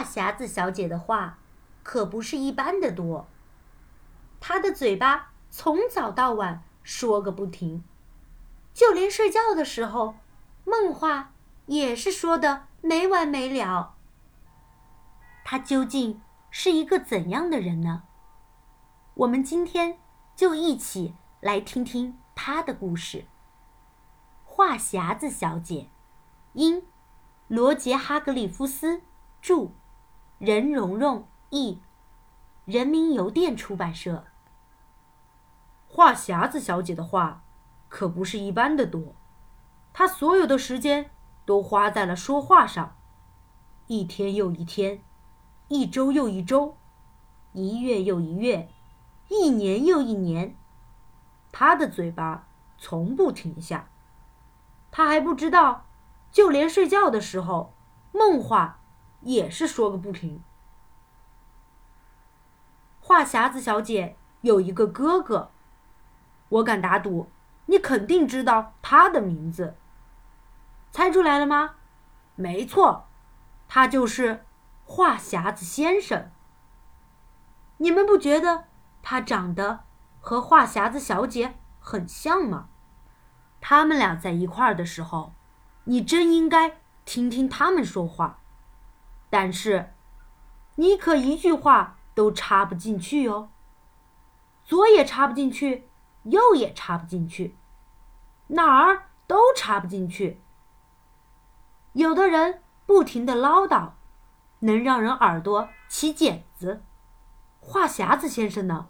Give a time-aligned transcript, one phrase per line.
[0.00, 1.38] 话匣子小姐的话
[1.82, 3.28] 可不是一般的多。
[4.40, 7.84] 她的嘴巴从早到晚说个不停，
[8.72, 10.14] 就连睡觉的时候，
[10.64, 11.34] 梦话
[11.66, 13.94] 也是说的没完没了。
[15.44, 18.04] 她究竟是一个怎样的人呢？
[19.12, 19.98] 我们今天
[20.34, 23.26] 就一起来听听她的故事。
[24.46, 25.88] 话匣子小姐，
[26.54, 26.86] 因
[27.48, 29.02] 罗杰·哈格里夫斯
[29.42, 29.72] 著，
[30.40, 31.82] 任蓉蓉译，
[32.64, 34.24] 人民邮电出版社。
[35.86, 37.44] 话匣子小姐的话
[37.90, 39.14] 可不是一般的多，
[39.92, 41.10] 她所有的时间
[41.44, 42.96] 都花在了说话上，
[43.86, 45.02] 一天又一天，
[45.68, 46.78] 一周又一周，
[47.52, 48.70] 一月又一月，
[49.28, 50.56] 一年又一年，
[51.52, 52.48] 她的嘴巴
[52.78, 53.90] 从不停下。
[54.90, 55.84] 他还不知道，
[56.32, 57.74] 就连睡觉的时候，
[58.10, 58.79] 梦话
[59.22, 60.42] 也是说个不停。
[63.00, 65.50] 话匣子小姐有一个哥哥，
[66.48, 67.30] 我敢打赌，
[67.66, 69.76] 你肯定知道他的名字。
[70.90, 71.76] 猜出来了吗？
[72.34, 73.06] 没错，
[73.68, 74.44] 他就是
[74.84, 76.30] 话匣子先生。
[77.78, 78.64] 你们不觉得
[79.02, 79.84] 他长得
[80.20, 82.68] 和话匣子小姐很像吗？
[83.60, 85.32] 他们俩在一块儿的时候，
[85.84, 88.39] 你真应该听听他们说话。
[89.30, 89.94] 但是，
[90.74, 93.48] 你可一句话都插不进去哟。
[94.64, 95.88] 左也插不进去，
[96.24, 97.56] 右也插不进去，
[98.48, 100.40] 哪儿都插不进去。
[101.92, 103.90] 有的人不停的唠叨，
[104.60, 106.82] 能让人耳朵起茧子；
[107.60, 108.88] 话匣子先生呢，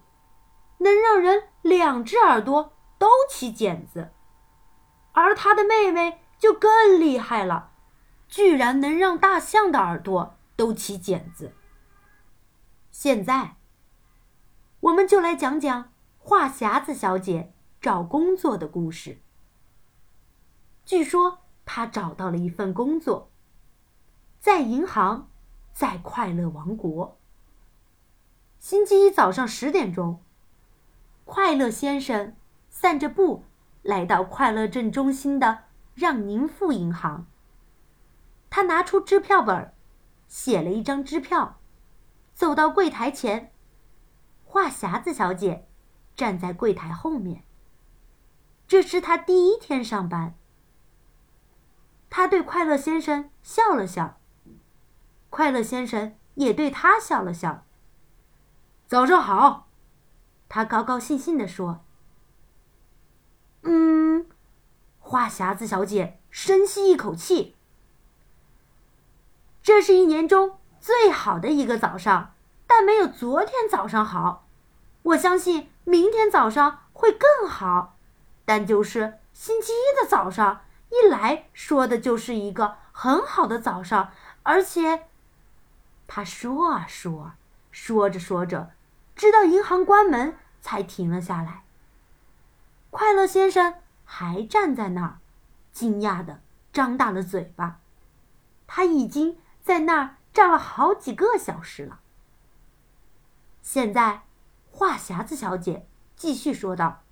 [0.78, 4.12] 能让人两只耳朵都起茧子。
[5.12, 7.69] 而他的妹妹就更厉害了，
[8.30, 11.52] 居然能让大象的耳朵都起茧子。
[12.92, 13.56] 现在，
[14.80, 19.18] 我们就来讲讲话匣子小姐找工作的故事。
[20.84, 23.30] 据说她找到了一份工作，
[24.38, 25.28] 在银行，
[25.72, 27.18] 在快乐王国。
[28.58, 30.22] 星期一早上十点钟，
[31.24, 32.36] 快乐先生
[32.68, 33.44] 散着步。
[33.82, 35.64] 来到快乐镇中心的
[35.94, 37.26] 让宁富银行，
[38.50, 39.72] 他拿出支票本，
[40.26, 41.60] 写了一张支票，
[42.34, 43.52] 走到柜台前。
[44.44, 45.68] 话匣子小姐
[46.16, 47.44] 站在柜台后面。
[48.66, 50.34] 这是他第一天上班。
[52.10, 54.18] 他对快乐先生笑了笑，
[55.28, 57.64] 快乐先生也对他笑了笑。
[58.88, 59.68] 早上好，
[60.48, 61.84] 他高高兴兴地说。
[63.62, 64.26] 嗯，
[64.98, 67.54] 话匣子小姐深吸一口气。
[69.62, 72.34] 这是一年中最好的一个早上，
[72.66, 74.46] 但没有昨天早上好。
[75.02, 77.96] 我相信明天早上会更好，
[78.44, 84.10] 但就是星期一的早上一来说的就是一个很好的早上，
[84.42, 85.06] 而且，
[86.06, 87.32] 他说啊说，
[87.70, 88.70] 说着说着，
[89.14, 91.64] 直到银行关门才停了下来。
[92.90, 95.18] 快乐先生还站在那儿，
[95.72, 96.40] 惊讶的
[96.72, 97.78] 张大了嘴巴。
[98.66, 99.38] 他已经
[99.70, 102.00] 在那儿站了好几个小时了。
[103.62, 104.22] 现在，
[104.72, 105.86] 话匣子小姐
[106.16, 107.04] 继续说道：“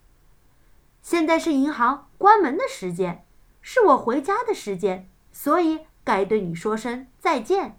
[1.01, 3.25] 现在是银行关门的时间，
[3.63, 7.79] 是我回家的时间，所以该对你说声再见。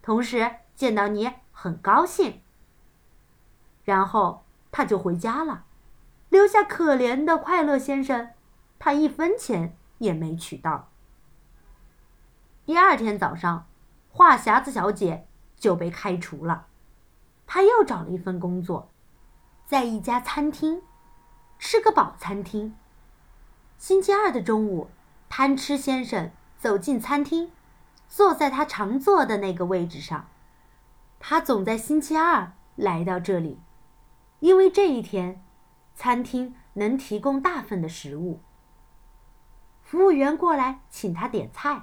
[0.00, 2.40] 同时见到你很高兴。”
[3.84, 5.66] 然后他就回家了。
[6.30, 8.30] 留下可怜的快乐先生，
[8.78, 10.88] 他一分钱也没取到。
[12.64, 13.66] 第二天早上，
[14.10, 15.26] 话匣子小姐
[15.56, 16.66] 就被开除了。
[17.46, 18.90] 她又找了一份工作，
[19.66, 20.82] 在一家餐厅，
[21.58, 22.76] 吃个饱餐厅。
[23.78, 24.90] 星期二的中午，
[25.28, 27.50] 贪吃先生走进餐厅，
[28.08, 30.28] 坐在他常坐的那个位置上。
[31.18, 33.58] 他总在星期二来到这里，
[34.40, 35.42] 因为这一天。
[35.92, 38.40] 餐厅能提供大份的食物。
[39.82, 41.82] 服务员过来请他点菜。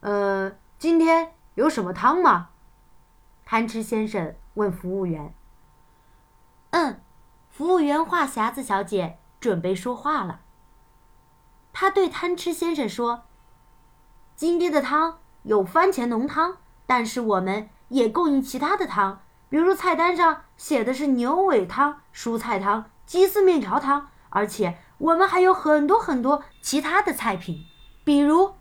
[0.00, 2.50] 呃，今天有什么汤吗？
[3.44, 5.34] 贪吃先生问服务员。
[6.70, 7.00] 嗯，
[7.50, 10.42] 服务员话匣子小姐准备说话了。
[11.72, 13.24] 他对贪吃先生说
[14.36, 27.64] ：“今天的汤有番茄浓汤，但是我们也供应其他的汤。”比如菜单上写的是牛尾汤、蔬菜汤、鸡丝面条汤，而且我们还有很多很多其他的菜品。
[28.04, 28.54] 比如，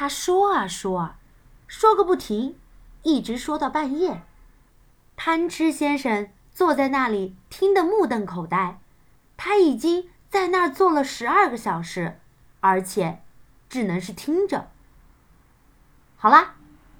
[0.00, 1.18] 他说啊说啊，
[1.66, 2.56] 说个不停，
[3.02, 4.22] 一直说到半夜。
[5.16, 8.78] 贪吃先生坐在那里听得目瞪口呆，
[9.36, 12.20] 他已经在那儿坐了十二个小时，
[12.60, 13.24] 而且
[13.68, 14.70] 只能是听着。
[16.16, 16.54] 好啦，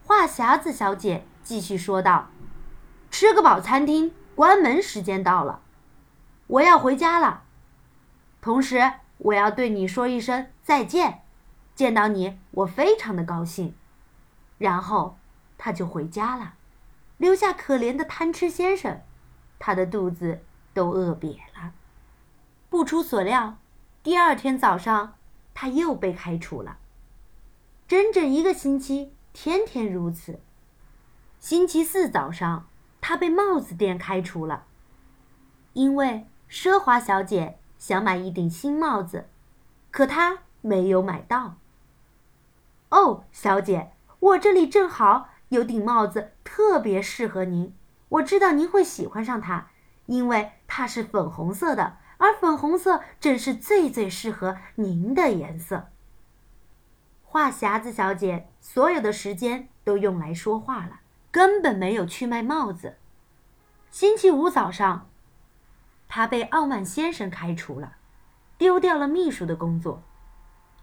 [0.05, 2.31] 话匣子小姐继续说道
[3.13, 5.61] ：“吃个饱，餐厅关门时间到了，
[6.49, 7.45] 我要回家了。
[8.41, 11.23] 同时，我要对你说一声再见。
[11.79, 13.73] 见到你，我非常的高兴。”
[14.59, 15.17] 然后，
[15.57, 16.55] 他就回家了，
[17.19, 19.01] 留下可怜的贪吃先生，
[19.61, 20.43] 他的肚子
[20.75, 21.73] 都饿瘪了。
[22.69, 23.59] 不出所料，
[24.03, 25.15] 第二天早上，
[25.55, 26.79] 他又被开除了。
[27.87, 30.41] 整整一个星期，天天如此。
[31.39, 32.67] 星期四早上，
[33.01, 34.65] 他被帽子店开除了，
[35.75, 39.29] 因为奢华小姐想买一顶新帽子，
[39.93, 41.55] 可他没有买到。
[42.91, 47.75] 哦，小姐，我这里正好有顶帽子，特别适合您。
[48.09, 49.69] 我知道您会喜欢上它，
[50.07, 55.89] 因为它是粉红色的，而粉红色正是最最适合您的颜色。
[57.23, 61.01] 话匣子小姐所有的时间都用来说话了，
[61.31, 62.97] 根本没有去卖帽子。
[63.91, 65.11] 星期五早上，
[66.09, 67.97] 她被傲慢先生开除了，
[68.57, 70.03] 丢掉了秘书的工作。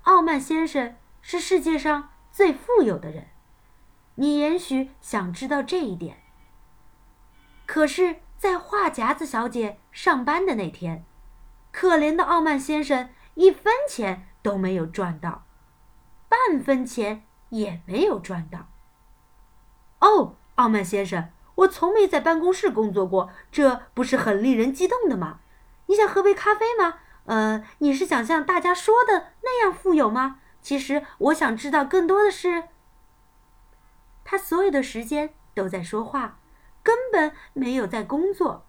[0.03, 0.95] 傲慢先生
[1.27, 3.29] 是世界上最富有的人，
[4.13, 6.21] 你也许想知道这一点。
[7.65, 11.03] 可是，在话匣子小姐上班的那天，
[11.71, 15.47] 可怜的傲慢先生一分钱都没有赚到。
[16.29, 18.67] 半分钱也没有赚到。
[20.01, 25.39] 哦，傲慢先生，我从没在办公室工作过，这不是很令人激动的吗？
[25.87, 26.99] 你想喝杯咖啡吗？
[27.25, 30.41] 呃，你是想像大家说的那样富有吗？
[30.65, 32.69] 其实我想知道更多的是。
[34.23, 36.39] 他所有的时间都在说话，
[36.81, 38.65] 根本没有在工作。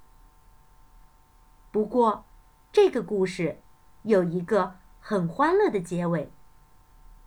[1.72, 2.26] 不过，
[2.70, 3.62] 这个故事
[4.02, 6.30] 有一个很欢乐的结尾。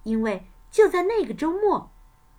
[0.03, 1.89] 因为就在那个周末，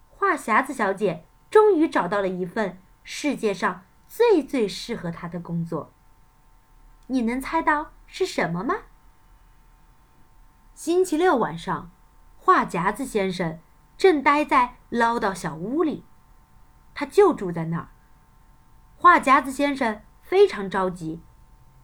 [0.09, 5.93] 话匣子小姐终于找到了一份世界上最最适合她的工作。
[7.09, 8.77] 你能猜到是什么吗？
[10.77, 11.91] 星期六晚上，
[12.51, 13.61] 话匣子先生
[13.97, 16.05] 正待在唠叨小屋里，
[16.95, 17.91] 他就住在那儿。
[18.97, 21.23] 话匣子先生非常着急，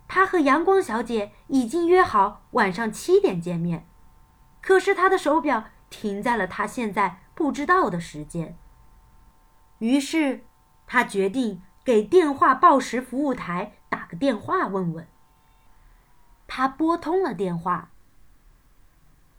[0.08, 3.86] 他和阳光小姐已经约好晚上七点见面。
[4.60, 8.58] 可是他的手表停在了他现在不知道的时间。
[9.78, 10.44] 于是，
[10.84, 15.06] 他决定给电话报时服务台打个电话问问。
[16.48, 17.90] 他拨通了电话，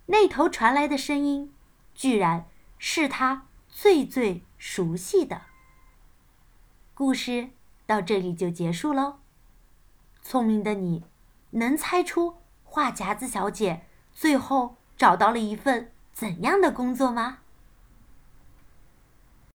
[0.07, 1.53] 那头传来的声音，
[1.93, 5.43] 居然是他最最熟悉的。
[6.93, 7.51] 故事
[7.85, 9.19] 到这里就结束喽。
[10.21, 11.05] 聪明的你，
[11.51, 14.75] 能猜出画夹子小姐最后？
[14.97, 17.37] 找到了一份怎样的工作吗？